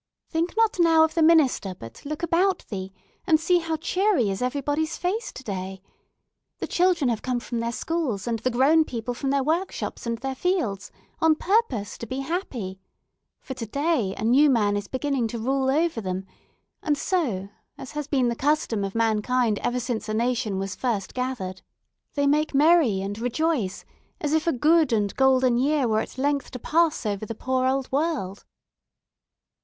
"Think 0.31 0.57
not 0.57 0.79
now 0.79 1.03
of 1.03 1.13
the 1.13 1.21
minister, 1.21 1.75
but 1.75 2.03
look 2.05 2.23
about 2.23 2.65
thee, 2.69 2.91
and 3.27 3.39
see 3.39 3.59
how 3.59 3.77
cheery 3.77 4.31
is 4.31 4.41
everybody's 4.41 4.97
face 4.97 5.31
today. 5.31 5.79
The 6.57 6.65
children 6.65 7.07
have 7.09 7.21
come 7.21 7.39
from 7.39 7.59
their 7.59 7.71
schools, 7.71 8.25
and 8.25 8.39
the 8.39 8.49
grown 8.49 8.83
people 8.83 9.13
from 9.13 9.29
their 9.29 9.43
workshops 9.43 10.07
and 10.07 10.17
their 10.17 10.33
fields, 10.33 10.91
on 11.19 11.35
purpose 11.35 11.99
to 11.99 12.07
be 12.07 12.21
happy, 12.21 12.79
for, 13.41 13.53
today, 13.53 14.15
a 14.17 14.23
new 14.23 14.49
man 14.49 14.75
is 14.75 14.87
beginning 14.87 15.27
to 15.27 15.37
rule 15.37 15.69
over 15.69 16.01
them; 16.01 16.25
and 16.81 16.97
so—as 16.97 17.91
has 17.91 18.07
been 18.07 18.27
the 18.27 18.35
custom 18.35 18.83
of 18.83 18.95
mankind 18.95 19.59
ever 19.61 19.79
since 19.79 20.09
a 20.09 20.15
nation 20.15 20.57
was 20.57 20.73
first 20.75 21.13
gathered—they 21.13 22.25
make 22.25 22.55
merry 22.55 23.01
and 23.01 23.19
rejoice: 23.19 23.85
as 24.19 24.33
if 24.33 24.47
a 24.47 24.51
good 24.51 24.91
and 24.91 25.15
golden 25.15 25.59
year 25.59 25.87
were 25.87 25.99
at 25.99 26.17
length 26.17 26.49
to 26.49 26.57
pass 26.57 27.05
over 27.05 27.23
the 27.23 27.35
poor 27.35 27.67
old 27.67 27.91
world!" 27.91 28.45